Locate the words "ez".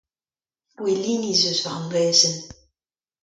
1.33-1.41